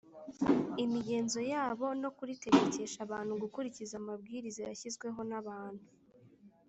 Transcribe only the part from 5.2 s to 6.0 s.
n’abantu